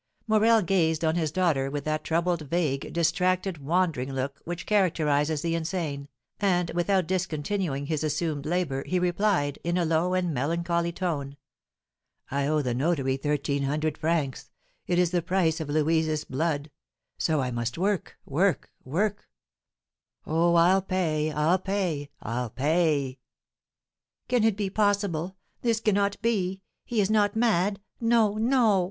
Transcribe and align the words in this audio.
Morel 0.25 0.63
gazed 0.63 1.05
on 1.05 1.13
his 1.13 1.31
daughter 1.31 1.69
with 1.69 1.83
that 1.83 2.03
troubled, 2.03 2.41
vague, 2.49 2.91
distracted, 2.91 3.59
wandering 3.59 4.11
look 4.11 4.41
which 4.45 4.65
characterises 4.65 5.43
the 5.43 5.53
insane, 5.53 6.07
and 6.39 6.71
without 6.71 7.05
discontinuing 7.05 7.85
his 7.85 8.03
assumed 8.03 8.43
labour, 8.47 8.83
he 8.87 8.97
replied, 8.97 9.59
in 9.63 9.77
a 9.77 9.85
low 9.85 10.15
and 10.15 10.33
melancholy 10.33 10.91
tone: 10.91 11.37
"I 12.31 12.47
owe 12.47 12.63
the 12.63 12.73
notary 12.73 13.15
thirteen 13.15 13.61
hundred 13.61 13.95
francs; 13.95 14.49
it 14.87 14.97
is 14.97 15.11
the 15.11 15.21
price 15.21 15.59
of 15.59 15.69
Louise's 15.69 16.23
blood, 16.25 16.71
so 17.19 17.39
I 17.39 17.51
must 17.51 17.77
work, 17.77 18.17
work, 18.25 18.71
work! 18.83 19.29
oh, 20.25 20.55
I'll 20.55 20.81
pay, 20.81 21.31
I'll 21.31 21.59
pay, 21.59 22.09
I'll 22.23 22.49
pay!" 22.49 23.19
"Can 24.27 24.43
it 24.45 24.57
be 24.57 24.71
possible? 24.71 25.35
This 25.61 25.79
cannot 25.79 26.19
be, 26.23 26.61
he 26.85 27.01
is 27.01 27.11
not 27.11 27.35
mad, 27.35 27.79
no, 27.99 28.33
no!" 28.39 28.79